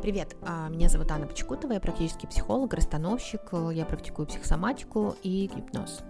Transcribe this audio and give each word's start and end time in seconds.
Привет, 0.00 0.36
а, 0.42 0.68
меня 0.68 0.88
зовут 0.88 1.10
Анна 1.10 1.26
Почекутова, 1.26 1.72
я 1.72 1.80
практический 1.80 2.26
психолог, 2.26 2.74
расстановщик, 2.74 3.40
я 3.72 3.84
практикую 3.84 4.26
психосоматику 4.26 5.16
и 5.22 5.50
гипноз. 5.54 6.00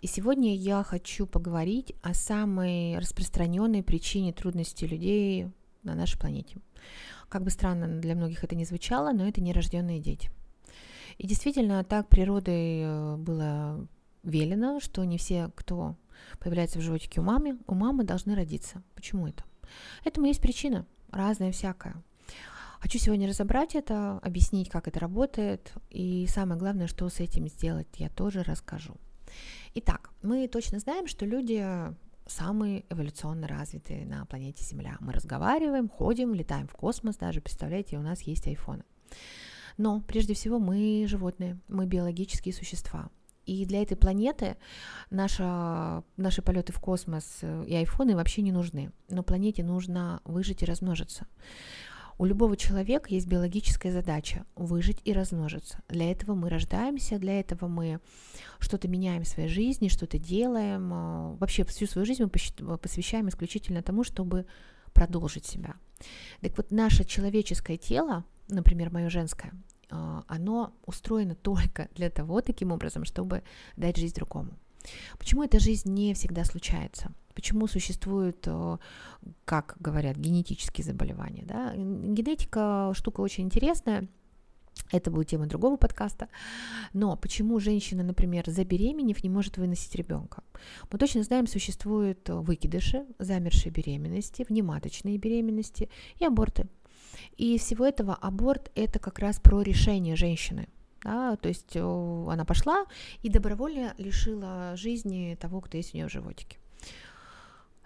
И 0.00 0.06
сегодня 0.06 0.54
я 0.54 0.82
хочу 0.82 1.26
поговорить 1.26 1.94
о 2.02 2.14
самой 2.14 2.98
распространенной 2.98 3.82
причине 3.82 4.32
трудностей 4.32 4.86
людей 4.86 5.50
на 5.82 5.94
нашей 5.94 6.18
планете. 6.18 6.58
Как 7.28 7.42
бы 7.42 7.50
странно 7.50 8.00
для 8.00 8.14
многих 8.14 8.42
это 8.44 8.56
не 8.56 8.64
звучало, 8.64 9.12
но 9.12 9.28
это 9.28 9.42
нерожденные 9.42 10.00
дети. 10.00 10.30
И 11.18 11.26
действительно, 11.26 11.84
так 11.84 12.08
природой 12.08 12.80
э, 12.82 13.16
было 13.16 13.86
велено, 14.22 14.80
что 14.80 15.04
не 15.04 15.18
все, 15.18 15.50
кто 15.54 15.96
появляется 16.38 16.78
в 16.78 16.82
животике 16.82 17.20
у 17.20 17.24
мамы, 17.24 17.58
у 17.66 17.74
мамы 17.74 18.04
должны 18.04 18.34
родиться. 18.34 18.82
Почему 18.94 19.26
это? 19.26 19.44
Этому 20.04 20.26
есть 20.26 20.40
причина, 20.40 20.86
разная 21.10 21.52
всякая. 21.52 22.02
Хочу 22.80 22.98
сегодня 22.98 23.28
разобрать 23.28 23.74
это, 23.74 24.18
объяснить, 24.22 24.70
как 24.70 24.88
это 24.88 24.98
работает, 24.98 25.70
и 25.90 26.26
самое 26.26 26.58
главное, 26.58 26.86
что 26.86 27.10
с 27.10 27.20
этим 27.20 27.46
сделать, 27.46 27.88
я 27.98 28.08
тоже 28.08 28.42
расскажу. 28.42 28.94
Итак, 29.74 30.10
мы 30.22 30.48
точно 30.48 30.78
знаем, 30.78 31.06
что 31.06 31.26
люди 31.26 31.62
самые 32.26 32.86
эволюционно 32.88 33.46
развитые 33.46 34.06
на 34.06 34.24
планете 34.24 34.64
Земля. 34.64 34.96
Мы 35.00 35.12
разговариваем, 35.12 35.90
ходим, 35.90 36.32
летаем 36.32 36.68
в 36.68 36.72
космос 36.72 37.16
даже, 37.16 37.42
представляете, 37.42 37.98
у 37.98 38.02
нас 38.02 38.22
есть 38.22 38.46
айфоны. 38.46 38.84
Но 39.76 40.00
прежде 40.00 40.32
всего 40.32 40.58
мы 40.58 41.04
животные, 41.06 41.58
мы 41.68 41.84
биологические 41.84 42.54
существа. 42.54 43.10
И 43.44 43.66
для 43.66 43.82
этой 43.82 43.96
планеты 43.96 44.56
наша, 45.10 46.02
наши 46.16 46.40
полеты 46.40 46.72
в 46.72 46.80
космос 46.80 47.40
и 47.42 47.74
айфоны 47.74 48.14
вообще 48.14 48.40
не 48.40 48.52
нужны. 48.52 48.90
Но 49.08 49.22
планете 49.22 49.64
нужно 49.64 50.22
выжить 50.24 50.62
и 50.62 50.66
размножиться. 50.66 51.26
У 52.20 52.26
любого 52.26 52.54
человека 52.54 53.08
есть 53.08 53.26
биологическая 53.26 53.90
задача– 53.90 54.44
выжить 54.54 54.98
и 55.06 55.14
размножиться. 55.14 55.78
Для 55.88 56.12
этого 56.12 56.34
мы 56.34 56.50
рождаемся, 56.50 57.18
для 57.18 57.40
этого 57.40 57.66
мы 57.66 57.98
что-то 58.58 58.88
меняем 58.88 59.24
в 59.24 59.26
своей 59.26 59.48
жизни, 59.48 59.88
что-то 59.88 60.18
делаем. 60.18 60.92
А, 60.92 61.36
вообще 61.40 61.64
всю 61.64 61.86
свою 61.86 62.04
жизнь 62.04 62.22
мы 62.22 62.76
посвящаем 62.76 63.30
исключительно 63.30 63.82
тому, 63.82 64.04
чтобы 64.04 64.44
продолжить 64.92 65.46
себя. 65.46 65.76
Так 66.42 66.58
вот, 66.58 66.70
наше 66.70 67.04
человеческое 67.04 67.78
тело, 67.78 68.26
например, 68.48 68.92
мое 68.92 69.08
женское, 69.08 69.54
а, 69.88 70.22
оно 70.28 70.74
устроено 70.84 71.34
только 71.34 71.88
для 71.94 72.10
того, 72.10 72.42
таким 72.42 72.70
образом, 72.70 73.06
чтобы 73.06 73.42
дать 73.78 73.96
жизнь 73.96 74.14
другому. 74.14 74.50
Почему 75.18 75.42
эта 75.42 75.58
жизнь 75.58 75.90
не 75.90 76.12
всегда 76.12 76.44
случается? 76.44 77.14
Почему 77.40 77.66
существуют, 77.68 78.46
э, 78.46 78.76
как 79.46 79.76
говорят, 79.80 80.18
генетические 80.18 80.84
заболевания? 80.84 81.42
Да? 81.46 81.72
Генетика 81.74 82.92
штука 82.94 83.22
очень 83.22 83.44
интересная, 83.44 84.08
это 84.92 85.10
будет 85.10 85.28
тема 85.28 85.46
другого 85.46 85.78
подкаста. 85.78 86.28
Но 86.92 87.16
почему 87.16 87.58
женщина, 87.58 88.02
например, 88.02 88.44
забеременев, 88.46 89.24
не 89.24 89.30
может 89.30 89.56
выносить 89.56 89.94
ребенка? 89.94 90.42
Мы 90.92 90.98
точно 90.98 91.22
знаем, 91.22 91.46
существуют 91.46 92.28
выкидыши, 92.28 93.06
замершие 93.18 93.72
беременности, 93.72 94.44
внематочные 94.46 95.16
беременности 95.16 95.88
и 96.18 96.26
аборты. 96.26 96.68
И 97.38 97.56
всего 97.56 97.86
этого 97.86 98.14
аборт 98.14 98.70
это 98.74 98.98
как 98.98 99.18
раз 99.18 99.40
про 99.40 99.62
решение 99.62 100.14
женщины. 100.14 100.68
Да, 101.02 101.36
то 101.36 101.48
есть 101.48 101.74
она 101.74 102.44
пошла 102.44 102.84
и 103.22 103.30
добровольно 103.30 103.94
лишила 103.96 104.76
жизни 104.76 105.38
того, 105.40 105.62
кто 105.62 105.78
есть 105.78 105.94
у 105.94 105.96
нее 105.96 106.06
в 106.06 106.12
животике. 106.12 106.59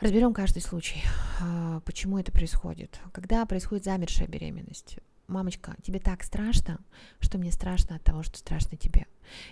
Разберем 0.05 0.35
каждый 0.35 0.61
случай, 0.61 1.03
а, 1.41 1.81
почему 1.81 2.19
это 2.19 2.31
происходит. 2.31 3.01
Когда 3.15 3.47
происходит 3.47 3.85
замершая 3.85 4.29
беременность, 4.29 4.99
мамочка, 5.29 5.77
тебе 5.83 5.99
так 5.99 6.25
страшно, 6.25 6.79
что 7.21 7.39
мне 7.39 7.51
страшно 7.51 7.97
от 7.97 8.03
того, 8.03 8.23
что 8.23 8.37
страшно 8.37 8.77
тебе. 8.77 9.07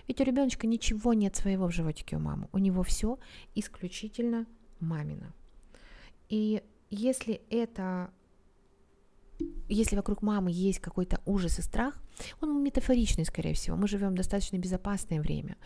Ведь 0.07 0.21
у 0.21 0.23
ребеночка 0.23 0.67
ничего 0.67 1.15
нет 1.15 1.35
своего 1.35 1.65
в 1.65 1.71
животике 1.71 2.17
у 2.17 2.19
мамы. 2.19 2.49
У 2.51 2.59
него 2.59 2.83
все 2.83 3.17
исключительно 3.55 4.45
мамина. 4.79 5.33
И 6.29 6.61
если 6.91 7.41
это 7.49 8.11
если 9.69 9.95
вокруг 9.95 10.21
мамы 10.21 10.51
есть 10.51 10.79
какой-то 10.79 11.19
ужас 11.25 11.59
и 11.59 11.61
страх, 11.61 11.99
он 12.41 12.63
метафоричный, 12.63 13.25
скорее 13.25 13.53
всего. 13.53 13.75
Мы 13.75 13.87
живем 13.87 14.15
достаточно 14.15 14.57
безопасное 14.57 15.21
время. 15.21 15.57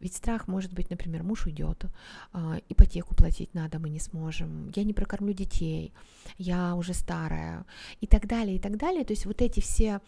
Ведь 0.00 0.14
страх 0.14 0.48
может 0.48 0.72
быть, 0.72 0.90
например, 0.90 1.22
муж 1.22 1.46
уйдет, 1.46 1.86
а, 2.32 2.58
ипотеку 2.68 3.14
платить 3.14 3.54
надо, 3.54 3.78
мы 3.78 3.88
не 3.88 4.00
сможем, 4.00 4.70
я 4.74 4.84
не 4.84 4.92
прокормлю 4.92 5.32
детей, 5.32 5.92
я 6.36 6.74
уже 6.74 6.94
старая 6.94 7.64
и 8.00 8.06
так 8.06 8.26
далее, 8.26 8.56
и 8.56 8.58
так 8.58 8.76
далее. 8.76 9.04
То 9.04 9.12
есть 9.12 9.26
вот 9.26 9.40
эти 9.40 9.60
все 9.60 10.00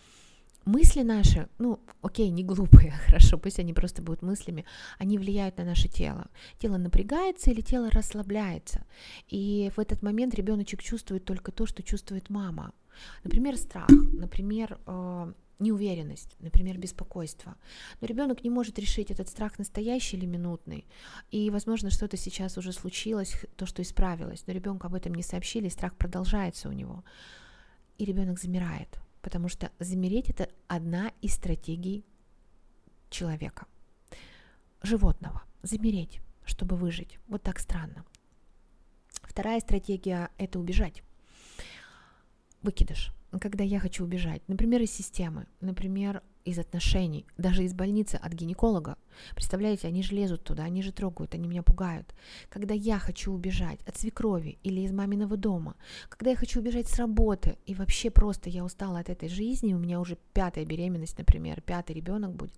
мысли 0.66 1.02
наши, 1.02 1.48
ну, 1.58 1.80
окей, 2.02 2.28
не 2.30 2.44
глупые, 2.44 2.90
хорошо, 3.06 3.38
пусть 3.38 3.58
они 3.58 3.72
просто 3.72 4.02
будут 4.02 4.22
мыслями, 4.22 4.64
они 4.98 5.18
влияют 5.18 5.56
на 5.58 5.64
наше 5.64 5.88
тело. 5.88 6.26
Тело 6.58 6.76
напрягается 6.76 7.50
или 7.50 7.62
тело 7.62 7.90
расслабляется. 7.90 8.84
И 9.28 9.72
в 9.76 9.80
этот 9.80 10.02
момент 10.02 10.34
ребеночек 10.34 10.82
чувствует 10.82 11.24
только 11.24 11.52
то, 11.52 11.66
что 11.66 11.82
чувствует 11.82 12.30
мама. 12.30 12.72
Например, 13.24 13.56
страх, 13.56 13.88
например, 13.88 14.78
э, 14.86 15.32
неуверенность, 15.58 16.36
например, 16.40 16.78
беспокойство. 16.78 17.56
Но 18.00 18.06
ребенок 18.06 18.44
не 18.44 18.50
может 18.50 18.78
решить, 18.78 19.10
этот 19.10 19.28
страх 19.28 19.58
настоящий 19.58 20.16
или 20.16 20.26
минутный. 20.26 20.86
И, 21.30 21.50
возможно, 21.50 21.90
что-то 21.90 22.16
сейчас 22.16 22.58
уже 22.58 22.72
случилось, 22.72 23.34
то, 23.56 23.66
что 23.66 23.82
исправилось, 23.82 24.44
но 24.46 24.52
ребенку 24.52 24.86
об 24.86 24.94
этом 24.94 25.14
не 25.14 25.22
сообщили, 25.22 25.66
и 25.66 25.70
страх 25.70 25.94
продолжается 25.96 26.68
у 26.68 26.72
него. 26.72 27.04
И 27.98 28.04
ребенок 28.04 28.38
замирает, 28.38 28.98
потому 29.26 29.48
что 29.48 29.72
замереть 29.80 30.30
это 30.30 30.48
одна 30.68 31.10
из 31.20 31.34
стратегий 31.34 32.04
человека, 33.10 33.66
животного. 34.82 35.42
Замереть, 35.64 36.20
чтобы 36.44 36.76
выжить. 36.76 37.18
Вот 37.26 37.42
так 37.42 37.58
странно. 37.58 38.04
Вторая 39.24 39.58
стратегия– 39.58 40.30
это 40.38 40.60
убежать 40.60 41.02
выкидыш, 42.62 43.10
когда 43.40 43.64
я 43.64 43.80
хочу 43.80 44.04
убежать, 44.04 44.42
например, 44.46 44.82
из 44.82 44.92
системы, 44.92 45.48
например, 45.60 46.22
из 46.46 46.58
отношений, 46.58 47.26
даже 47.36 47.64
из 47.64 47.74
больницы 47.74 48.14
от 48.14 48.32
гинеколога. 48.32 48.96
Представляете, 49.34 49.88
они 49.88 50.02
же 50.02 50.14
лезут 50.14 50.44
туда, 50.44 50.64
они 50.64 50.82
же 50.82 50.92
трогают, 50.92 51.34
они 51.34 51.48
меня 51.48 51.62
пугают. 51.62 52.14
Когда 52.48 52.72
я 52.72 52.98
хочу 52.98 53.32
убежать 53.32 53.80
от 53.86 53.96
свекрови 53.96 54.58
или 54.62 54.80
из 54.80 54.92
маминого 54.92 55.36
дома, 55.36 55.76
когда 56.08 56.30
я 56.30 56.36
хочу 56.36 56.60
убежать 56.60 56.88
с 56.88 56.98
работы, 56.98 57.58
и 57.66 57.74
вообще 57.74 58.10
просто 58.10 58.48
я 58.48 58.64
устала 58.64 59.00
от 59.00 59.10
этой 59.10 59.28
жизни, 59.28 59.74
у 59.74 59.78
меня 59.78 60.00
уже 60.00 60.16
пятая 60.32 60.64
беременность, 60.64 61.18
например, 61.18 61.60
пятый 61.60 61.96
ребенок 61.96 62.34
будет, 62.34 62.54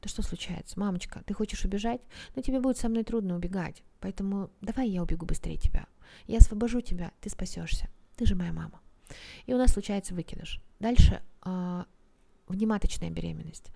то 0.00 0.08
что 0.08 0.22
случается? 0.22 0.78
Мамочка, 0.78 1.22
ты 1.26 1.32
хочешь 1.32 1.64
убежать? 1.64 2.02
Но 2.34 2.42
тебе 2.42 2.60
будет 2.60 2.76
со 2.76 2.88
мной 2.88 3.02
трудно 3.02 3.34
убегать, 3.34 3.82
поэтому 4.00 4.50
давай 4.60 4.90
я 4.90 5.02
убегу 5.02 5.24
быстрее 5.24 5.56
тебя. 5.56 5.86
Я 6.26 6.38
освобожу 6.38 6.82
тебя, 6.82 7.12
ты 7.20 7.30
спасешься. 7.30 7.88
Ты 8.16 8.26
же 8.26 8.34
моя 8.34 8.52
мама. 8.52 8.80
И 9.46 9.54
у 9.54 9.58
нас 9.58 9.72
случается 9.72 10.14
выкидыш. 10.14 10.60
Дальше 10.80 11.22
э, 11.44 11.84
внематочная 12.48 13.10
беременность. 13.10 13.70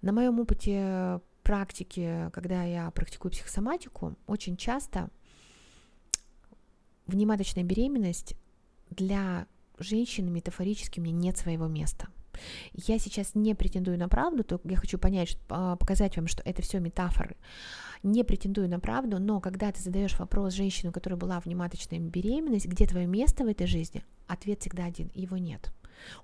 На 0.00 0.12
моем 0.12 0.40
опыте 0.40 1.20
практики, 1.42 2.30
когда 2.32 2.64
я 2.64 2.90
практикую 2.90 3.32
психосоматику, 3.32 4.16
очень 4.26 4.56
часто 4.56 5.10
внематочная 7.06 7.64
беременность 7.64 8.36
для 8.90 9.46
женщины 9.78 10.30
метафорически 10.30 11.00
мне 11.00 11.12
нет 11.12 11.36
своего 11.36 11.66
места. 11.66 12.08
Я 12.72 12.98
сейчас 12.98 13.34
не 13.34 13.54
претендую 13.54 13.98
на 13.98 14.08
правду, 14.08 14.42
только 14.42 14.68
я 14.68 14.76
хочу 14.76 14.98
понять, 14.98 15.36
а, 15.50 15.76
показать 15.76 16.16
вам, 16.16 16.26
что 16.28 16.42
это 16.44 16.62
все 16.62 16.80
метафоры 16.80 17.36
не 18.02 18.24
претендую 18.24 18.68
на 18.68 18.80
правду, 18.80 19.18
но 19.20 19.40
когда 19.40 19.70
ты 19.70 19.80
задаешь 19.80 20.18
вопрос 20.18 20.54
женщине, 20.54 20.92
которая 20.92 21.18
была 21.18 21.40
в 21.40 21.46
нематочной 21.46 21.98
беременности, 21.98 22.66
где 22.66 22.86
твое 22.86 23.06
место 23.06 23.44
в 23.44 23.48
этой 23.48 23.66
жизни, 23.66 24.04
ответ 24.26 24.60
всегда 24.60 24.84
один, 24.84 25.10
его 25.14 25.36
нет. 25.36 25.72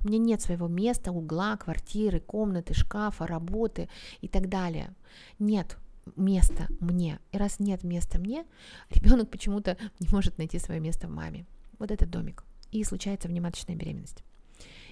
У 0.00 0.08
меня 0.08 0.18
нет 0.18 0.40
своего 0.40 0.68
места, 0.68 1.12
угла, 1.12 1.56
квартиры, 1.56 2.20
комнаты, 2.20 2.74
шкафа, 2.74 3.26
работы 3.26 3.88
и 4.20 4.28
так 4.28 4.48
далее. 4.48 4.94
Нет 5.38 5.76
места 6.16 6.66
мне. 6.80 7.18
И 7.32 7.38
раз 7.38 7.60
нет 7.60 7.84
места 7.84 8.18
мне, 8.18 8.44
ребенок 8.90 9.30
почему-то 9.30 9.76
не 10.00 10.08
может 10.10 10.38
найти 10.38 10.58
свое 10.58 10.80
место 10.80 11.06
в 11.06 11.10
маме. 11.10 11.46
Вот 11.78 11.90
этот 11.90 12.10
домик. 12.10 12.44
И 12.70 12.84
случается 12.84 13.28
внематочная 13.28 13.76
беременность. 13.76 14.22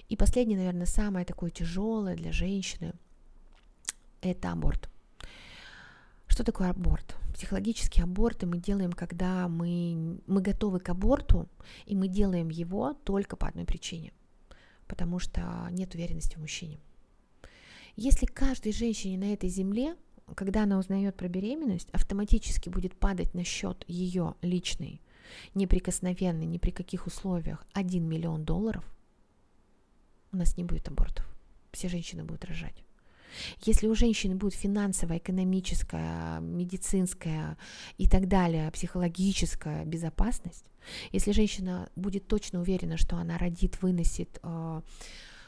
И 0.09 0.15
последнее, 0.15 0.57
наверное, 0.57 0.85
самое 0.85 1.25
такое 1.25 1.51
тяжелое 1.51 2.15
для 2.15 2.31
женщины– 2.31 2.93
это 4.21 4.51
аборт. 4.51 4.89
Что 6.27 6.43
такое 6.43 6.69
аборт? 6.69 7.15
Психологические 7.33 8.03
аборты 8.03 8.45
мы 8.45 8.57
делаем, 8.57 8.93
когда 8.93 9.47
мы, 9.47 10.19
мы 10.27 10.41
готовы 10.41 10.79
к 10.79 10.89
аборту, 10.89 11.47
и 11.85 11.95
мы 11.95 12.07
делаем 12.07 12.49
его 12.49 12.93
только 12.93 13.35
по 13.35 13.47
одной 13.47 13.65
причине, 13.65 14.11
потому 14.87 15.19
что 15.19 15.67
нет 15.71 15.93
уверенности 15.95 16.35
в 16.35 16.39
мужчине. 16.39 16.79
Если 17.95 18.25
каждой 18.25 18.73
женщине 18.73 19.17
на 19.17 19.33
этой 19.33 19.49
земле, 19.49 19.95
когда 20.35 20.63
она 20.63 20.77
узнает 20.77 21.15
про 21.15 21.27
беременность, 21.27 21.89
автоматически 21.91 22.69
будет 22.69 22.95
падать 22.95 23.33
на 23.33 23.43
счет 23.43 23.83
ее 23.87 24.35
личный, 24.41 25.01
неприкосновенный, 25.55 26.45
ни 26.45 26.57
при 26.57 26.71
каких 26.71 27.07
условиях, 27.07 27.65
1 27.73 28.03
миллион 28.03 28.45
долларов, 28.45 28.83
у 30.31 30.37
нас 30.37 30.57
не 30.57 30.63
будет 30.63 30.87
абортов. 30.87 31.25
Все 31.71 31.89
женщины 31.89 32.23
будут 32.23 32.45
рожать. 32.45 32.83
Если 33.61 33.87
у 33.87 33.95
женщины 33.95 34.35
будет 34.35 34.53
финансовая, 34.53 35.17
экономическая, 35.17 36.39
медицинская 36.39 37.57
и 37.97 38.07
так 38.07 38.27
далее, 38.27 38.71
психологическая 38.71 39.85
безопасность, 39.85 40.65
если 41.11 41.31
женщина 41.31 41.89
будет 41.95 42.27
точно 42.27 42.61
уверена, 42.61 42.97
что 42.97 43.17
она 43.17 43.37
родит, 43.37 43.81
выносит, 43.81 44.39
э, 44.43 44.81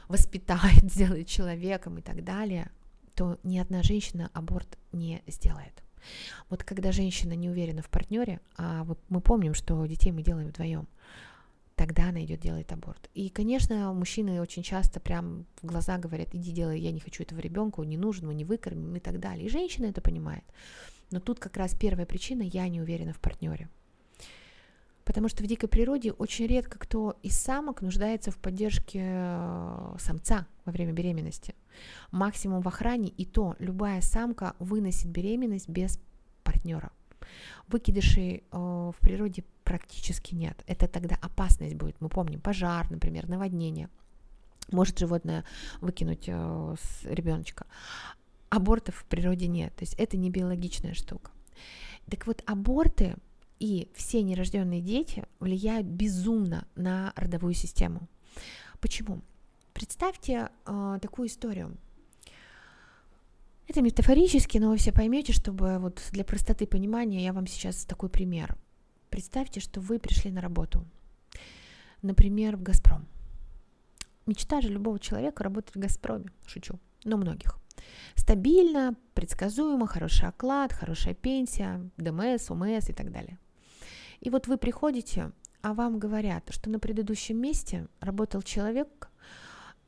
воспитает, 0.08 0.84
сделает 0.92 1.26
человеком 1.28 1.98
и 1.98 2.02
так 2.02 2.24
далее, 2.24 2.70
то 3.14 3.38
ни 3.42 3.58
одна 3.58 3.82
женщина 3.82 4.30
аборт 4.32 4.78
не 4.92 5.22
сделает. 5.26 5.82
Вот 6.48 6.64
когда 6.64 6.92
женщина 6.92 7.34
не 7.34 7.50
уверена 7.50 7.82
в 7.82 7.90
партнере, 7.90 8.40
а 8.56 8.86
мы 9.08 9.20
помним, 9.20 9.54
что 9.54 9.84
детей 9.86 10.12
мы 10.12 10.22
делаем 10.22 10.48
вдвоем, 10.48 10.88
тогда 11.80 12.10
она 12.10 12.22
идет 12.22 12.40
делает 12.40 12.70
аборт. 12.72 13.08
И, 13.14 13.30
конечно, 13.30 13.94
мужчины 13.94 14.42
очень 14.42 14.62
часто 14.62 15.00
прям 15.00 15.46
в 15.62 15.66
глаза 15.66 15.96
говорят, 15.96 16.34
иди 16.34 16.52
делай, 16.52 16.78
я 16.78 16.92
не 16.92 17.00
хочу 17.00 17.22
этого 17.22 17.40
ребенка, 17.40 17.80
он 17.80 17.88
не 17.88 17.96
нужен, 17.96 18.26
мы 18.26 18.34
не 18.34 18.44
выкормим 18.44 18.96
и 18.96 19.00
так 19.00 19.18
далее. 19.18 19.46
И 19.46 19.48
женщина 19.48 19.86
это 19.86 20.02
понимает. 20.02 20.44
Но 21.10 21.20
тут 21.20 21.38
как 21.38 21.56
раз 21.56 21.74
первая 21.74 22.04
причина, 22.04 22.42
я 22.42 22.68
не 22.68 22.82
уверена 22.82 23.14
в 23.14 23.18
партнере. 23.18 23.70
Потому 25.06 25.30
что 25.30 25.42
в 25.42 25.46
дикой 25.46 25.70
природе 25.70 26.12
очень 26.12 26.46
редко 26.46 26.78
кто 26.78 27.16
из 27.22 27.38
самок 27.38 27.80
нуждается 27.80 28.30
в 28.30 28.36
поддержке 28.36 29.00
э, 29.02 29.96
самца 29.98 30.46
во 30.66 30.72
время 30.72 30.92
беременности. 30.92 31.54
Максимум 32.10 32.60
в 32.60 32.68
охране, 32.68 33.08
и 33.08 33.24
то 33.24 33.56
любая 33.58 34.02
самка 34.02 34.54
выносит 34.58 35.06
беременность 35.06 35.70
без 35.70 35.98
партнера. 36.44 36.92
Выкидышей 37.68 38.44
э, 38.52 38.56
в 38.58 38.96
природе 39.00 39.44
практически 39.70 40.34
нет. 40.34 40.64
Это 40.66 40.88
тогда 40.88 41.16
опасность 41.22 41.76
будет. 41.76 42.00
Мы 42.00 42.08
помним 42.08 42.40
пожар, 42.40 42.90
например, 42.90 43.28
наводнение. 43.28 43.88
Может 44.72 44.98
животное 44.98 45.44
выкинуть 45.80 46.24
э, 46.26 46.74
с 46.82 47.04
ребеночка. 47.04 47.66
Абортов 48.48 48.96
в 48.96 49.04
природе 49.04 49.46
нет. 49.46 49.72
То 49.76 49.84
есть 49.84 49.94
это 49.94 50.16
не 50.16 50.28
биологичная 50.28 50.94
штука. 50.94 51.30
Так 52.10 52.26
вот, 52.26 52.42
аборты 52.46 53.14
и 53.60 53.88
все 53.94 54.22
нерожденные 54.22 54.80
дети 54.80 55.22
влияют 55.38 55.86
безумно 55.86 56.66
на 56.74 57.12
родовую 57.14 57.54
систему. 57.54 58.08
Почему? 58.80 59.20
Представьте 59.72 60.48
э, 60.66 60.98
такую 61.00 61.28
историю. 61.28 61.76
Это 63.68 63.82
метафорически, 63.82 64.58
но 64.58 64.70
вы 64.70 64.78
все 64.78 64.90
поймете, 64.90 65.32
чтобы 65.32 65.78
вот 65.78 66.02
для 66.10 66.24
простоты 66.24 66.66
понимания 66.66 67.22
я 67.22 67.32
вам 67.32 67.46
сейчас 67.46 67.84
такой 67.84 68.08
пример. 68.08 68.58
Представьте, 69.10 69.60
что 69.60 69.80
вы 69.80 69.98
пришли 69.98 70.30
на 70.30 70.40
работу, 70.40 70.84
например, 72.02 72.56
в 72.56 72.62
«Газпром». 72.62 73.06
Мечта 74.26 74.60
же 74.60 74.68
любого 74.68 74.98
человека 74.98 75.44
работать 75.44 75.74
в 75.74 75.78
«Газпроме», 75.78 76.30
шучу, 76.46 76.78
но 77.04 77.16
многих. 77.16 77.58
Стабильно, 78.14 78.94
предсказуемо, 79.14 79.86
хороший 79.86 80.28
оклад, 80.28 80.72
хорошая 80.72 81.14
пенсия, 81.14 81.90
ДМС, 81.96 82.50
УМС 82.50 82.88
и 82.88 82.92
так 82.92 83.10
далее. 83.10 83.38
И 84.20 84.30
вот 84.30 84.46
вы 84.46 84.56
приходите, 84.56 85.32
а 85.62 85.74
вам 85.74 85.98
говорят, 85.98 86.44
что 86.50 86.70
на 86.70 86.78
предыдущем 86.78 87.38
месте 87.38 87.88
работал 88.00 88.42
человек, 88.42 89.10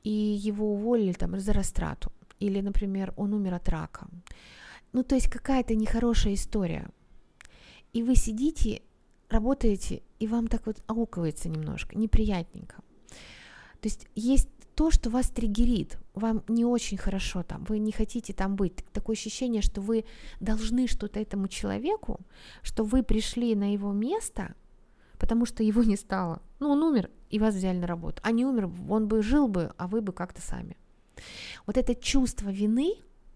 и 0.02 0.10
его 0.10 0.72
уволили 0.74 1.12
там 1.12 1.38
за 1.38 1.52
растрату 1.52 2.12
или, 2.40 2.60
например, 2.60 3.14
он 3.16 3.34
умер 3.34 3.54
от 3.54 3.68
рака. 3.68 4.08
Ну, 4.92 5.04
то 5.04 5.14
есть 5.14 5.30
какая-то 5.30 5.74
нехорошая 5.74 6.34
история. 6.34 6.88
И 7.92 8.02
вы 8.02 8.16
сидите, 8.16 8.82
работаете, 9.32 10.02
и 10.18 10.26
вам 10.26 10.46
так 10.46 10.66
вот 10.66 10.82
аукивается 10.86 11.48
немножко, 11.48 11.98
неприятненько. 11.98 12.76
То 13.80 13.88
есть 13.88 14.06
есть 14.14 14.48
то, 14.74 14.90
что 14.90 15.10
вас 15.10 15.28
триггерит, 15.28 15.98
вам 16.14 16.42
не 16.48 16.64
очень 16.64 16.96
хорошо 16.96 17.42
там, 17.42 17.64
вы 17.64 17.78
не 17.78 17.92
хотите 17.92 18.32
там 18.32 18.56
быть. 18.56 18.76
Такое 18.92 19.16
ощущение, 19.16 19.62
что 19.62 19.80
вы 19.80 20.04
должны 20.40 20.86
что-то 20.86 21.20
этому 21.20 21.48
человеку, 21.48 22.20
что 22.62 22.84
вы 22.84 23.02
пришли 23.02 23.54
на 23.54 23.72
его 23.72 23.92
место, 23.92 24.54
потому 25.18 25.46
что 25.46 25.62
его 25.62 25.82
не 25.82 25.96
стало. 25.96 26.42
Ну, 26.58 26.70
он 26.70 26.82
умер, 26.82 27.10
и 27.30 27.38
вас 27.38 27.54
взяли 27.54 27.78
на 27.78 27.86
работу. 27.86 28.20
А 28.24 28.30
не 28.30 28.44
умер, 28.44 28.70
он 28.88 29.08
бы 29.08 29.22
жил 29.22 29.48
бы, 29.48 29.72
а 29.76 29.88
вы 29.88 30.00
бы 30.00 30.12
как-то 30.12 30.40
сами. 30.40 30.76
Вот 31.66 31.76
это 31.76 31.94
чувство 31.94 32.48
вины 32.48 32.94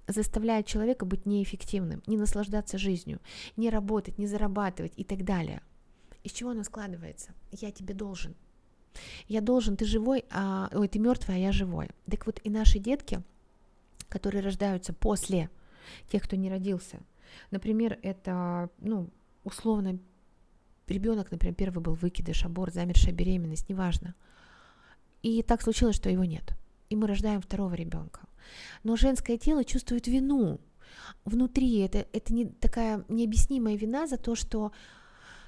заставляет 0.09 0.67
человека 0.67 1.05
быть 1.05 1.27
неэффективным, 1.27 2.03
не 2.07 2.17
наслаждаться 2.17 2.79
жизнью, 2.79 3.21
не 3.57 3.71
работать, 3.71 4.19
не 4.19 4.27
зарабатывать 4.27 4.93
и 4.97 5.05
так 5.05 5.25
далее. 5.25 5.61
Из 6.27 6.33
чего 6.33 6.51
оно 6.51 6.65
складывается? 6.65 7.31
Я 7.53 7.71
тебе 7.71 7.95
должен. 7.95 8.35
Я 9.29 9.41
должен, 9.41 9.77
ты 9.77 9.85
живой, 9.85 10.25
а, 10.31 10.69
ой, 10.73 10.89
ты 10.89 10.99
мертвый, 10.99 11.37
а 11.37 11.39
я 11.39 11.53
живой. 11.53 11.89
Так 12.11 12.27
вот 12.27 12.41
и 12.43 12.51
наши 12.51 12.79
детки, 12.79 13.23
которые 14.09 14.43
рождаются 14.43 14.93
после 14.93 15.51
тех, 16.09 16.23
кто 16.23 16.37
не 16.37 16.51
родился, 16.51 17.01
например, 17.51 17.99
это, 18.03 18.71
ну, 18.79 19.11
условно, 19.45 19.99
ребенок, 20.87 21.31
например, 21.31 21.55
первый 21.55 21.81
был 21.81 21.95
выкидыш, 21.95 22.45
аборт, 22.45 22.75
замершая 22.75 23.13
беременность, 23.13 23.69
неважно. 23.69 24.15
И 25.23 25.43
так 25.43 25.63
случилось, 25.63 25.97
что 25.97 26.11
его 26.11 26.25
нет– 26.25 26.55
и 26.89 26.97
мы 26.97 27.07
рождаем 27.07 27.41
второго 27.41 27.75
ребенка. 27.75 28.21
Но 28.85 28.97
женское 28.97 29.39
тело 29.39 29.65
чувствует 29.65 30.07
вину 30.07 30.61
внутри. 31.25 31.81
Это, 31.81 32.07
это 32.13 32.33
не 32.33 32.47
такая 32.47 33.05
необъяснимая 33.09 33.77
вина 33.77 34.07
за 34.07 34.17
то, 34.17 34.35
что 34.35 34.73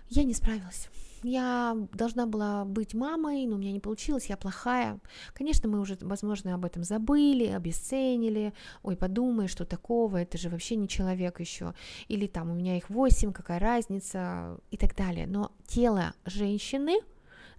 я 0.08 0.25
не 0.25 0.34
справилась. 0.34 0.88
Я 1.25 1.76
должна 1.93 2.26
была 2.26 2.64
быть 2.64 2.94
мамой, 2.94 3.44
но 3.46 3.56
у 3.56 3.58
меня 3.58 3.72
не 3.72 3.81
получилось, 3.81 4.26
я 4.26 4.37
плохая. 4.37 5.00
Конечно, 5.34 5.69
мы 5.69 5.81
уже, 5.81 5.99
возможно, 6.00 6.55
об 6.55 6.64
этом 6.64 6.84
забыли, 6.84 7.46
обесценили. 7.46 8.55
Ой, 8.84 8.96
подумай, 8.96 9.49
что 9.49 9.64
такого, 9.64 10.19
это 10.19 10.38
же 10.38 10.49
вообще 10.49 10.76
не 10.76 10.87
человек 10.87 11.40
еще. 11.40 11.75
Или 12.06 12.28
там 12.28 12.50
у 12.50 12.55
меня 12.55 12.76
их 12.76 12.88
восемь, 12.88 13.32
какая 13.32 13.58
разница 13.58 14.60
и 14.70 14.76
так 14.76 14.94
далее. 14.94 15.26
Но 15.26 15.50
тело 15.66 16.14
женщины– 16.25 17.00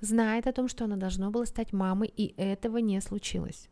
знает 0.01 0.47
о 0.47 0.51
том, 0.51 0.67
что 0.67 0.85
она 0.85 0.95
должна 0.95 1.29
была 1.29 1.45
стать 1.45 1.73
мамой, 1.73 2.11
и 2.15 2.33
этого 2.37 2.77
не 2.77 3.01
случилось. 3.01 3.69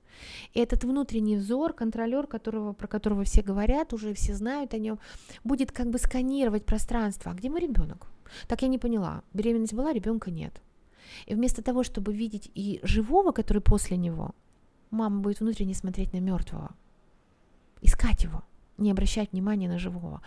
И 0.54 0.60
этот 0.60 0.84
внутренний 0.84 1.38
взор, 1.38 1.74
контролер, 1.74 2.28
которого, 2.28 2.74
про 2.74 2.88
которого 2.88 3.24
все 3.24 3.42
говорят, 3.42 3.94
уже 3.94 4.14
все 4.14 4.34
знают 4.34 4.74
о 4.74 4.78
нем, 4.78 5.00
будет 5.44 5.72
как 5.72 5.90
бы 5.90 6.00
сканировать 6.00 6.66
пространство. 6.66 7.32
А 7.32 7.36
где 7.36 7.50
мой 7.50 7.62
ребенок? 7.62 8.08
Так 8.48 8.62
я 8.62 8.68
не 8.68 8.78
поняла. 8.78 9.24
Беременность 9.34 9.74
была, 9.74 9.94
ребенка 9.94 10.32
нет. 10.32 10.62
И 11.26 11.36
вместо 11.36 11.62
того, 11.62 11.84
чтобы 11.84 12.14
видеть 12.14 12.52
и 12.56 12.80
живого, 12.84 13.32
который 13.32 13.62
после 13.62 13.98
него, 13.98 14.36
мама 14.92 15.20
будет 15.20 15.40
внутренне 15.40 15.74
смотреть 15.74 16.14
на 16.14 16.20
мертвого, 16.20 16.72
искать 17.82 18.24
его, 18.24 18.44
не 18.78 18.92
обращать 18.92 19.32
внимания 19.32 19.68
на 19.68 19.80
живого. 19.80 20.22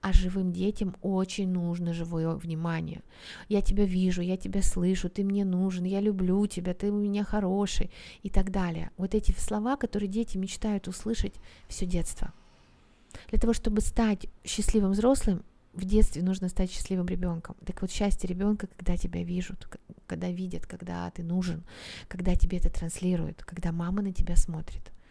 А 0.00 0.12
живым 0.12 0.52
детям 0.52 0.96
очень 1.00 1.48
нужно 1.48 1.92
живое 1.92 2.34
внимание. 2.34 3.02
Я 3.48 3.62
тебя 3.62 3.84
вижу, 3.84 4.20
я 4.20 4.36
тебя 4.36 4.60
слышу, 4.60 5.08
ты 5.08 5.22
мне 5.22 5.44
нужен, 5.44 5.84
я 5.84 6.00
люблю 6.00 6.44
тебя, 6.48 6.74
ты 6.74 6.90
у 6.90 6.98
меня 6.98 7.22
хороший 7.22 7.90
и 8.24 8.28
так 8.28 8.50
далее. 8.50 8.90
Вот 8.96 9.14
эти 9.14 9.30
слова, 9.32 9.76
которые 9.76 10.08
дети 10.08 10.38
мечтают 10.38 10.88
услышать 10.88 11.34
все 11.68 11.86
детство. 11.86 12.32
Для 13.28 13.38
того, 13.38 13.52
чтобы 13.52 13.80
стать 13.80 14.26
счастливым 14.44 14.90
взрослым, 14.90 15.44
в 15.72 15.84
детстве 15.84 16.22
нужно 16.22 16.48
стать 16.48 16.70
счастливым 16.70 17.06
ребенком. 17.06 17.56
Так 17.64 17.80
вот, 17.82 17.90
счастье 17.90 18.28
ребенка, 18.28 18.66
когда 18.66 18.96
тебя 18.96 19.22
видят, 19.22 19.68
когда 20.06 20.30
видят, 20.30 20.66
когда 20.66 21.10
ты 21.10 21.22
нужен, 21.22 21.64
когда 22.08 22.34
тебе 22.34 22.58
это 22.58 22.70
транслируют, 22.70 23.42
когда 23.44 23.72
мама 23.72 24.02
на 24.02 24.12
тебя 24.12 24.36
смотрит– 24.36 24.92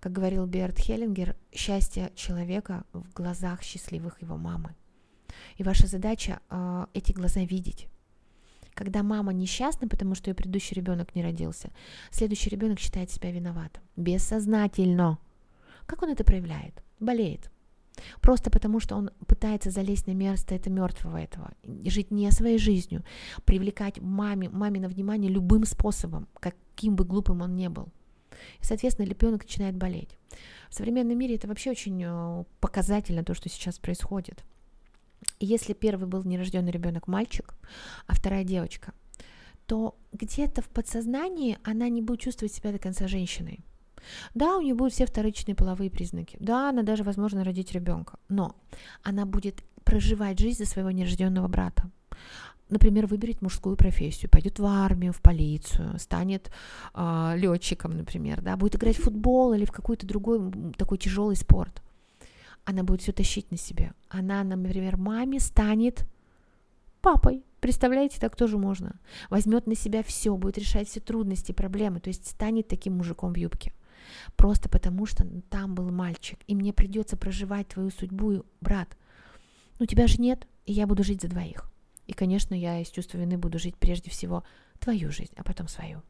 как 0.00 0.12
говорил 0.12 0.46
Берт 0.46 0.78
Хеллингер, 0.78 1.36
счастье 1.52 2.12
человека 2.14 2.84
в 2.92 3.12
глазах 3.12 3.62
счастливых 3.62 4.20
его 4.22 4.36
мамы. 4.36 4.74
И 5.56 5.62
ваша 5.62 5.86
задача 5.86 6.40
э, 6.50 6.86
эти 6.94 7.12
глаза 7.12 7.40
видеть. 7.40 7.88
Когда 8.74 9.02
мама 9.02 9.32
несчастна, 9.32 9.88
потому 9.88 10.14
что 10.14 10.30
ее 10.30 10.34
предыдущий 10.34 10.74
ребенок 10.74 11.14
не 11.14 11.22
родился, 11.22 11.70
следующий 12.10 12.50
ребенок 12.50 12.78
считает 12.78 13.10
себя 13.10 13.32
виноватым. 13.32 13.82
Бессознательно. 13.96 15.18
Как 15.86 16.02
он 16.02 16.10
это 16.10 16.24
проявляет? 16.24 16.82
Болеет. 17.00 17.50
Просто 18.20 18.50
потому, 18.50 18.80
что 18.80 18.96
он 18.96 19.10
пытается 19.26 19.70
залезть 19.70 20.06
на 20.06 20.12
место 20.12 20.54
это 20.54 20.70
мертвого 20.70 21.16
этого, 21.16 21.52
жить 21.84 22.10
не 22.10 22.30
своей 22.30 22.58
жизнью, 22.58 23.04
привлекать 23.44 24.00
маме, 24.00 24.48
маме 24.48 24.80
на 24.80 24.88
внимание 24.88 25.30
любым 25.30 25.64
способом, 25.64 26.28
каким 26.40 26.96
бы 26.96 27.04
глупым 27.04 27.40
он 27.42 27.56
ни 27.56 27.68
был. 27.68 27.88
И, 28.60 28.64
соответственно, 28.64 29.06
ребенок 29.06 29.42
начинает 29.44 29.76
болеть. 29.76 30.18
В 30.68 30.74
современном 30.74 31.18
мире 31.18 31.36
это 31.36 31.48
вообще 31.48 31.70
очень 31.70 32.02
э, 32.04 32.44
показательно, 32.60 33.24
то, 33.24 33.34
что 33.34 33.48
сейчас 33.48 33.78
происходит. 33.78 34.44
Если 35.40 35.72
первый 35.72 36.06
был 36.06 36.22
нерожденный 36.24 36.72
ребенок 36.72 37.08
мальчик, 37.08 37.54
а 38.06 38.14
вторая 38.14 38.44
девочка, 38.44 38.92
то 39.66 39.96
где-то 40.12 40.62
в 40.62 40.68
подсознании 40.68 41.58
она 41.64 41.88
не 41.88 42.02
будет 42.02 42.20
чувствовать 42.20 42.52
себя 42.52 42.72
до 42.72 42.78
конца 42.78 43.08
женщиной. 43.08 43.64
Да, 44.34 44.56
у 44.56 44.60
нее 44.60 44.74
будут 44.74 44.92
все 44.92 45.06
вторичные 45.06 45.54
половые 45.54 45.90
признаки. 45.90 46.36
Да, 46.40 46.70
она 46.70 46.82
даже, 46.82 47.04
возможно, 47.04 47.44
родить 47.44 47.72
ребенка. 47.72 48.18
Но 48.28 48.54
она 49.02 49.26
будет 49.26 49.62
проживать 49.84 50.38
жизнь 50.38 50.58
за 50.58 50.66
своего 50.66 50.90
нерожденного 50.90 51.48
брата. 51.48 51.90
например, 52.68 53.06
выберет 53.06 53.42
мужскую 53.42 53.76
профессию, 53.76 54.28
пойдет 54.28 54.58
в 54.58 54.64
армию, 54.64 55.12
в 55.12 55.20
полицию, 55.20 55.98
станет 55.98 56.50
э, 56.94 57.32
летчиком, 57.36 57.96
например, 57.96 58.42
да, 58.42 58.56
будет 58.56 58.74
играть 58.74 58.96
в 58.96 59.04
футбол 59.04 59.52
или 59.52 59.64
в 59.64 59.70
какой-то 59.70 60.04
другой 60.06 60.40
такой 60.76 60.98
тяжелый 60.98 61.36
спорт. 61.36 61.82
Она 62.64 62.82
будет 62.82 63.02
все 63.02 63.12
тащить 63.12 63.52
на 63.52 63.56
себе. 63.56 63.92
Она, 64.08 64.42
например, 64.42 64.96
маме 64.96 65.38
станет 65.38 66.04
папой. 67.00 67.44
Представляете, 67.60 68.18
так 68.20 68.34
тоже 68.34 68.58
можно. 68.58 68.98
Возьмет 69.30 69.68
на 69.68 69.76
себя 69.76 70.02
все, 70.02 70.36
будет 70.36 70.58
решать 70.58 70.88
все 70.88 70.98
трудности, 70.98 71.52
проблемы, 71.52 72.00
то 72.00 72.08
есть 72.08 72.26
станет 72.26 72.66
таким 72.66 72.96
мужиком 72.96 73.32
в 73.32 73.36
юбке. 73.36 73.72
Просто 74.36 74.68
потому, 74.68 75.06
что 75.06 75.26
там 75.50 75.74
был 75.74 75.90
мальчик, 75.90 76.38
и 76.46 76.54
мне 76.54 76.72
придется 76.72 77.16
проживать 77.16 77.68
твою 77.68 77.90
судьбу, 77.90 78.44
брат. 78.60 78.96
Ну, 79.78 79.86
тебя 79.86 80.06
же 80.06 80.20
нет, 80.20 80.46
и 80.64 80.72
я 80.72 80.86
буду 80.86 81.04
жить 81.04 81.22
за 81.22 81.28
двоих. 81.28 81.70
И, 82.06 82.12
конечно, 82.12 82.54
я 82.54 82.80
из 82.80 82.88
чувства 82.88 83.18
вины 83.18 83.36
буду 83.36 83.58
жить 83.58 83.76
прежде 83.76 84.10
всего 84.10 84.44
твою 84.78 85.10
жизнь, 85.10 85.32
а 85.36 85.42
потом 85.42 85.68
свою. 85.68 86.02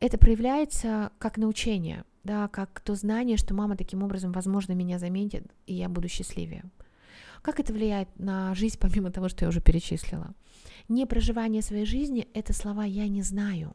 Это 0.00 0.18
проявляется 0.18 1.10
как 1.18 1.38
научение, 1.38 2.04
да, 2.22 2.48
как 2.48 2.80
то 2.80 2.94
знание, 2.94 3.36
что 3.36 3.54
мама 3.54 3.76
таким 3.76 4.02
образом, 4.02 4.32
возможно, 4.32 4.72
меня 4.72 4.98
заметит, 4.98 5.46
и 5.66 5.74
я 5.74 5.88
буду 5.88 6.08
счастливее. 6.08 6.64
Как 7.42 7.60
это 7.60 7.72
влияет 7.72 8.08
на 8.18 8.54
жизнь, 8.54 8.78
помимо 8.80 9.10
того, 9.10 9.28
что 9.28 9.44
я 9.44 9.48
уже 9.48 9.60
перечислила? 9.60 10.34
Не 10.88 11.06
проживание 11.06 11.62
своей 11.62 11.86
жизни– 11.86 12.28
это 12.34 12.52
слова 12.52 12.84
«я 12.84 13.08
не 13.08 13.22
знаю». 13.22 13.74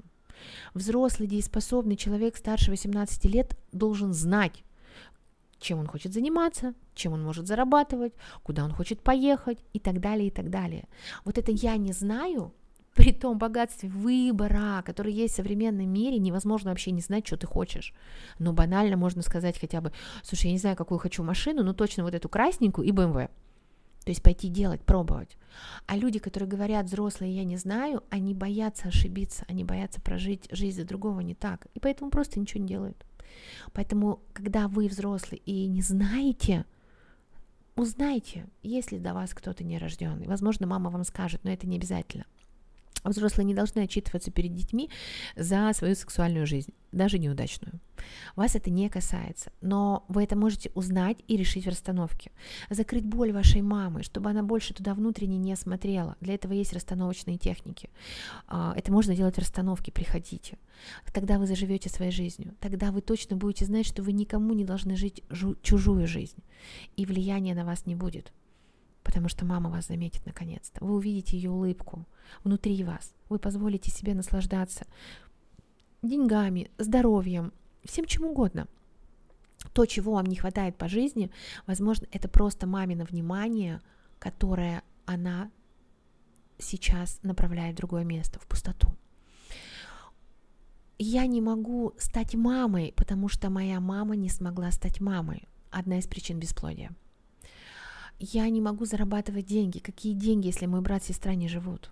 Взрослый, 0.73 1.27
дееспособный 1.27 1.95
человек 1.95 2.37
старше 2.37 2.71
18 2.71 3.25
лет 3.25 3.57
должен 3.71 4.13
знать, 4.13 4.63
чем 5.59 5.79
он 5.79 5.87
хочет 5.87 6.13
заниматься, 6.13 6.73
чем 6.95 7.13
он 7.13 7.23
может 7.23 7.47
зарабатывать, 7.47 8.13
куда 8.43 8.65
он 8.65 8.71
хочет 8.71 9.01
поехать 9.01 9.59
и 9.73 9.79
так 9.79 9.99
далее, 9.99 10.27
и 10.27 10.31
так 10.31 10.49
далее. 10.49 10.87
Вот 11.23 11.37
это 11.37 11.51
«я 11.51 11.77
не 11.77 11.93
знаю» 11.93 12.53
при 12.93 13.13
том 13.13 13.37
богатстве 13.37 13.89
выбора, 13.89 14.81
который 14.85 15.13
есть 15.13 15.33
в 15.33 15.37
современном 15.37 15.87
мире, 15.87 16.19
невозможно 16.19 16.71
вообще 16.71 16.91
не 16.91 17.01
знать, 17.01 17.25
что 17.25 17.37
ты 17.37 17.47
хочешь. 17.47 17.93
Но 18.37 18.53
банально 18.53 18.97
можно 18.97 19.21
сказать 19.21 19.57
хотя 19.59 19.79
бы, 19.81 19.93
слушай, 20.23 20.47
я 20.47 20.51
не 20.51 20.57
знаю, 20.57 20.75
какую 20.75 20.99
хочу 20.99 21.23
машину, 21.23 21.63
но 21.63 21.73
точно 21.73 22.03
вот 22.03 22.13
эту 22.13 22.27
красненькую 22.27 22.87
и 22.87 22.91
BMW. 22.91 23.29
То 24.03 24.09
есть 24.09 24.23
пойти 24.23 24.47
делать, 24.47 24.81
пробовать. 24.81 25.37
А 25.85 25.95
люди, 25.95 26.17
которые 26.19 26.49
говорят, 26.49 26.87
взрослые, 26.87 27.35
я 27.35 27.43
не 27.43 27.57
знаю, 27.57 28.03
они 28.09 28.33
боятся 28.33 28.87
ошибиться, 28.87 29.45
они 29.47 29.63
боятся 29.63 30.01
прожить 30.01 30.47
жизнь 30.51 30.77
за 30.77 30.87
другого 30.87 31.19
не 31.19 31.35
так. 31.35 31.67
И 31.75 31.79
поэтому 31.79 32.09
просто 32.09 32.39
ничего 32.39 32.61
не 32.61 32.67
делают. 32.67 33.05
Поэтому, 33.73 34.19
когда 34.33 34.67
вы 34.67 34.87
взрослый 34.87 35.41
и 35.45 35.67
не 35.67 35.81
знаете, 35.81 36.65
узнайте, 37.75 38.47
есть 38.63 38.91
ли 38.91 38.99
до 38.99 39.13
вас 39.13 39.33
кто-то 39.33 39.63
нерожденный. 39.63 40.27
Возможно, 40.27 40.67
мама 40.67 40.89
вам 40.89 41.03
скажет, 41.03 41.43
но 41.43 41.51
это 41.51 41.67
не 41.67 41.77
обязательно. 41.77 42.25
Взрослые 43.03 43.45
не 43.45 43.53
должны 43.53 43.79
отчитываться 43.81 44.31
перед 44.31 44.53
детьми 44.53 44.89
за 45.35 45.71
свою 45.73 45.95
сексуальную 45.95 46.45
жизнь, 46.45 46.73
даже 46.91 47.19
неудачную. 47.19 47.79
Вас 48.35 48.55
это 48.55 48.69
не 48.69 48.89
касается, 48.89 49.51
но 49.61 50.05
вы 50.07 50.23
это 50.23 50.35
можете 50.35 50.71
узнать 50.73 51.17
и 51.27 51.37
решить 51.37 51.65
в 51.65 51.69
расстановке. 51.69 52.31
Закрыть 52.69 53.05
боль 53.05 53.31
вашей 53.31 53.61
мамы, 53.61 54.03
чтобы 54.03 54.29
она 54.29 54.43
больше 54.43 54.73
туда 54.73 54.93
внутренне 54.93 55.37
не 55.37 55.55
смотрела. 55.55 56.15
Для 56.19 56.35
этого 56.35 56.53
есть 56.53 56.73
расстановочные 56.73 57.37
техники. 57.37 57.89
А, 58.47 58.73
это 58.75 58.91
можно 58.91 59.15
делать 59.15 59.35
в 59.35 59.39
расстановке, 59.39 59.91
приходите. 59.91 60.57
Тогда 61.13 61.37
вы 61.37 61.45
заживете 61.45 61.89
своей 61.89 62.11
жизнью. 62.11 62.55
Тогда 62.59 62.91
вы 62.91 63.01
точно 63.01 63.35
будете 63.35 63.65
знать, 63.65 63.85
что 63.85 64.03
вы 64.03 64.13
никому 64.13 64.53
не 64.53 64.65
должны 64.65 64.95
жить 64.95 65.23
чужую 65.61 66.07
жизнь. 66.07 66.43
И 66.95 67.05
влияния 67.05 67.53
на 67.53 67.65
вас 67.65 67.85
не 67.85 67.95
будет 67.95 68.31
потому 69.03 69.29
что 69.29 69.45
мама 69.45 69.69
вас 69.69 69.87
заметит 69.87 70.25
наконец-то. 70.25 70.83
Вы 70.83 70.95
увидите 70.95 71.37
ее 71.37 71.51
улыбку 71.51 72.05
внутри 72.43 72.83
вас. 72.83 73.13
Вы 73.29 73.39
позволите 73.39 73.91
себе 73.91 74.13
наслаждаться 74.13 74.85
деньгами, 76.01 76.71
здоровьем, 76.77 77.53
всем 77.83 78.05
чем 78.05 78.25
угодно. 78.25 78.67
То, 79.73 79.85
чего 79.85 80.13
вам 80.13 80.25
не 80.25 80.35
хватает 80.35 80.77
по 80.77 80.87
жизни, 80.87 81.31
возможно, 81.67 82.07
это 82.11 82.27
просто 82.27 82.65
мамино 82.67 83.05
внимание, 83.05 83.79
которое 84.17 84.83
она 85.05 85.51
сейчас 86.57 87.19
направляет 87.23 87.75
в 87.75 87.77
другое 87.77 88.03
место, 88.03 88.39
в 88.39 88.47
пустоту. 88.47 88.95
Я 90.97 91.25
не 91.25 91.41
могу 91.41 91.93
стать 91.97 92.35
мамой, 92.35 92.93
потому 92.95 93.27
что 93.27 93.49
моя 93.49 93.79
мама 93.79 94.15
не 94.15 94.29
смогла 94.29 94.71
стать 94.71 94.99
мамой. 94.99 95.47
Одна 95.71 95.97
из 95.99 96.05
причин 96.05 96.39
бесплодия 96.39 96.91
я 98.21 98.47
не 98.49 98.61
могу 98.61 98.85
зарабатывать 98.85 99.45
деньги. 99.45 99.79
Какие 99.79 100.13
деньги, 100.13 100.47
если 100.47 100.67
мой 100.67 100.81
брат 100.81 101.03
и 101.03 101.07
сестра 101.07 101.33
не 101.33 101.47
живут? 101.47 101.91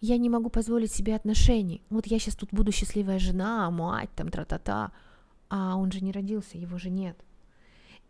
Я 0.00 0.16
не 0.16 0.30
могу 0.30 0.48
позволить 0.48 0.92
себе 0.92 1.14
отношений. 1.14 1.82
Вот 1.90 2.06
я 2.06 2.18
сейчас 2.18 2.34
тут 2.34 2.50
буду 2.52 2.72
счастливая 2.72 3.18
жена, 3.18 3.70
мать, 3.70 4.10
там, 4.16 4.30
тра-та-та. 4.30 4.92
А 5.50 5.76
он 5.76 5.92
же 5.92 6.00
не 6.00 6.12
родился, 6.12 6.58
его 6.58 6.78
же 6.78 6.90
нет. 6.90 7.16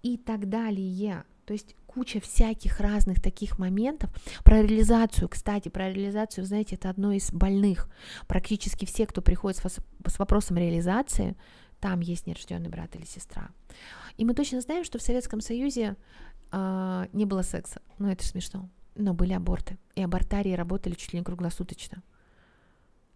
И 0.03 0.17
так 0.17 0.49
далее. 0.49 1.25
То 1.45 1.53
есть 1.53 1.75
куча 1.87 2.21
всяких 2.21 2.81
разных 2.81 3.21
таких 3.21 3.59
моментов. 3.59 4.11
Про 4.45 4.62
реализацию, 4.62 5.29
кстати, 5.29 5.69
про 5.69 5.93
реализацию, 5.93 6.45
знаете, 6.45 6.76
это 6.76 6.88
одно 6.88 7.12
из 7.12 7.33
больных. 7.33 7.88
Практически 8.26 8.85
все, 8.85 9.07
кто 9.07 9.23
приходит 9.23 9.59
с, 9.59 10.19
вопросом 10.19 10.57
реализации, 10.57 11.37
там 11.81 12.00
есть 12.00 12.26
нерожденный 12.26 12.71
брат 12.71 12.95
или 12.97 13.05
сестра. 13.05 13.50
И 14.16 14.25
мы 14.25 14.35
точно 14.35 14.61
знаем, 14.61 14.85
что 14.85 14.99
в 14.99 15.02
Советском 15.02 15.40
Союзе 15.40 15.97
а, 16.50 17.09
не 17.12 17.25
было 17.25 17.42
секса. 17.42 17.83
Ну, 17.99 18.09
это 18.09 18.25
смешно. 18.25 18.68
Но 18.94 19.12
были 19.12 19.33
аборты. 19.33 19.78
И 19.94 20.02
абортарии 20.02 20.52
работали 20.52 20.94
чуть 20.94 21.12
ли 21.12 21.18
не 21.18 21.25
круглосуточно. 21.25 22.02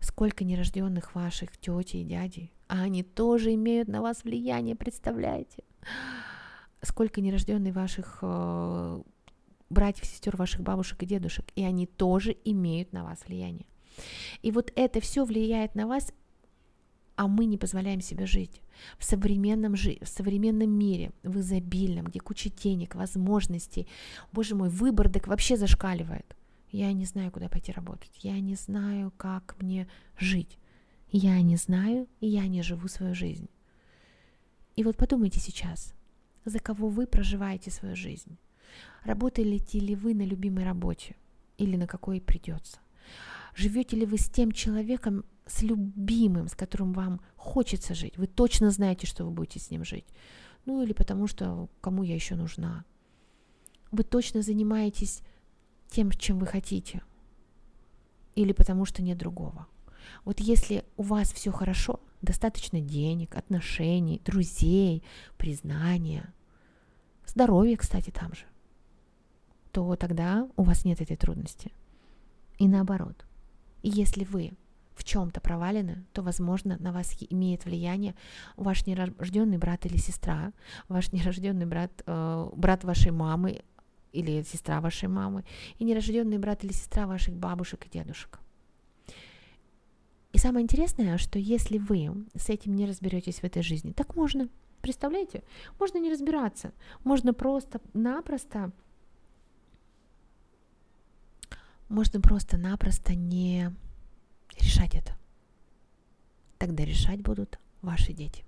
Сколько 0.00 0.45
нерожденных 0.45 1.14
ваших 1.14 1.57
тети 1.57 1.97
и 1.99 2.05
дядей, 2.05 2.52
а 2.69 2.83
они 2.83 3.02
тоже 3.02 3.55
имеют 3.55 3.88
на 3.88 4.00
вас 4.00 4.23
влияние, 4.23 4.76
представляете? 4.76 5.64
Сколько 6.83 7.21
нерожденных 7.21 7.75
ваших 7.75 8.19
э, 8.23 9.02
братьев, 9.71 10.05
сестер, 10.05 10.37
ваших 10.37 10.61
бабушек 10.61 11.02
и 11.02 11.07
дедушек, 11.07 11.47
и 11.57 11.64
они 11.64 11.87
тоже 11.87 12.37
имеют 12.45 12.93
на 12.93 13.02
вас 13.02 13.25
влияние. 13.26 13.67
И 14.43 14.52
вот 14.52 14.73
это 14.76 15.00
все 15.00 15.25
влияет 15.25 15.75
на 15.75 15.87
вас 15.87 16.12
а 17.19 17.27
мы 17.27 17.47
не 17.47 17.59
позволяем 17.59 18.01
себе 18.01 18.27
жить. 18.27 18.63
В 18.97 19.05
современном, 19.05 19.75
жи- 19.75 19.99
в 20.01 20.09
современном 20.09 20.71
мире, 20.71 21.11
в 21.25 21.41
изобильном, 21.41 22.07
где 22.07 22.21
куча 22.21 22.49
денег, 22.49 22.95
возможностей, 22.95 23.89
боже 24.33 24.55
мой, 24.55 24.69
выбор 24.69 25.11
так 25.11 25.27
вообще 25.27 25.57
зашкаливает. 25.57 26.37
Я 26.71 26.93
не 26.93 27.07
знаю, 27.07 27.33
куда 27.33 27.49
пойти 27.49 27.73
работать. 27.73 28.13
Я 28.23 28.39
не 28.39 28.55
знаю, 28.55 29.13
как 29.17 29.57
мне 29.61 29.89
жить. 30.17 30.59
Я 31.11 31.43
не 31.43 31.57
знаю, 31.57 32.07
и 32.21 32.29
я 32.29 32.47
не 32.47 32.63
живу 32.63 32.87
свою 32.87 33.17
жизнь. 33.17 33.49
И 34.77 34.85
вот 34.85 34.97
подумайте 34.97 35.41
сейчас, 35.41 35.95
за 36.45 36.61
кого 36.61 36.89
вы 36.89 37.09
проживаете 37.09 37.73
свою 37.73 37.97
жизнь. 37.97 38.39
Работаете 39.03 39.81
ли 39.81 39.97
вы 39.97 40.15
на 40.15 40.23
любимой 40.23 40.65
работе 40.65 41.17
или 41.57 41.77
на 41.77 41.89
какой 41.89 42.21
придется? 42.21 42.79
Живете 43.57 43.97
ли 43.97 44.07
вы 44.07 44.19
с 44.19 44.31
тем 44.31 44.53
человеком, 44.53 45.25
с 45.49 45.62
любимым, 45.62 46.49
с 46.49 46.55
которым 46.55 46.93
вам 46.93 47.21
хочется 47.37 47.95
жить. 47.95 48.17
Вы 48.17 48.26
точно 48.26 48.71
знаете, 48.71 49.07
что 49.07 49.25
вы 49.25 49.31
будете 49.31 49.59
с 49.59 49.71
ним 49.71 49.85
жить. 49.85 50.07
Ну 50.67 50.83
или 50.83 50.93
потому 50.93 51.26
что 51.26 51.69
кому 51.81 52.02
я 52.02 52.14
еще 52.14 52.37
нужна. 52.37 52.85
Вы 53.90 54.05
точно 54.05 54.43
занимаетесь 54.43 55.23
тем, 55.88 56.11
чем 56.11 56.38
вы 56.38 56.47
хотите. 56.47 57.02
Или 58.35 58.52
потому 58.52 58.85
что 58.85 59.02
нет 59.02 59.19
другого. 59.19 59.67
Вот 60.25 60.40
если 60.40 60.85
у 60.97 61.02
вас 61.02 61.33
все 61.33 61.50
хорошо, 61.50 62.00
достаточно 62.23 62.81
денег, 62.81 63.37
отношений, 63.37 64.21
друзей, 64.25 65.02
признания, 65.37 66.33
здоровья, 67.26 67.76
кстати, 67.76 68.11
там 68.11 68.35
же, 68.35 68.45
то 69.73 69.97
тогда 69.97 70.49
у 70.57 70.62
вас 70.62 70.85
нет 70.85 71.00
этой 71.00 71.17
трудности. 71.17 71.73
И 72.59 72.69
наоборот. 72.69 73.25
Если 73.83 74.25
вы 74.25 74.52
в 74.99 75.05
чем-то 75.05 75.40
провалены, 75.40 76.05
то, 76.12 76.23
возможно, 76.23 76.76
на 76.81 76.93
вас 76.93 77.17
имеет 77.31 77.64
влияние 77.64 78.14
ваш 78.57 78.85
нерожденный 78.87 79.59
брат 79.59 79.87
или 79.87 79.97
сестра, 79.97 80.52
ваш 80.88 81.12
нерожденный 81.12 81.67
брат, 81.67 81.93
э, 82.07 82.50
брат 82.57 82.85
вашей 82.85 83.12
мамы 83.12 83.62
или 84.12 84.43
сестра 84.43 84.81
вашей 84.81 85.09
мамы, 85.09 85.45
и 85.78 85.85
нерожденный 85.85 86.38
брат 86.38 86.64
или 86.64 86.73
сестра 86.73 87.07
ваших 87.07 87.35
бабушек 87.37 87.87
и 87.87 87.90
дедушек. 87.90 88.40
И 90.33 90.38
самое 90.38 90.64
интересное, 90.64 91.17
что 91.17 91.38
если 91.38 91.78
вы 91.78 92.26
с 92.35 92.49
этим 92.49 92.75
не 92.75 92.87
разберетесь 92.87 93.38
в 93.38 93.45
этой 93.45 93.62
жизни, 93.62 93.93
так 93.93 94.17
можно. 94.17 94.49
Представляете? 94.81 95.43
Можно 95.78 95.99
не 95.99 96.11
разбираться. 96.11 96.73
Можно 97.05 97.35
просто-напросто 97.35 98.73
можно 101.88 102.21
просто-напросто 102.21 103.14
не 103.14 103.75
решать 104.62 104.95
это. 104.95 105.17
Тогда 106.59 106.85
решать 106.85 107.21
будут 107.21 107.59
ваши 107.83 108.12
дети. 108.12 108.45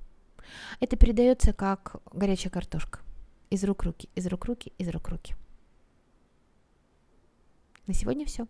Это 0.81 0.97
передается 0.97 1.53
как 1.53 1.97
горячая 2.13 2.51
картошка. 2.51 3.01
Из 3.51 3.65
рук 3.65 3.83
руки, 3.85 4.09
из 4.15 4.27
рук 4.27 4.45
руки, 4.45 4.73
из 4.79 4.89
рук 4.89 5.09
руки. 5.09 5.35
На 7.87 7.95
сегодня 7.95 8.25
все. 8.27 8.47